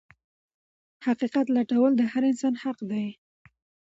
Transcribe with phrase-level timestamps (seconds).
[1.05, 3.07] حقيقت لټول د هر انسان حق دی.